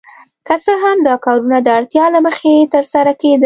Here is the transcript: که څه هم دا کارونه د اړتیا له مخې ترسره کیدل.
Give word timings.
که 0.47 0.55
څه 0.63 0.73
هم 0.83 0.97
دا 1.07 1.15
کارونه 1.25 1.57
د 1.61 1.67
اړتیا 1.77 2.05
له 2.15 2.19
مخې 2.25 2.55
ترسره 2.75 3.11
کیدل. 3.21 3.39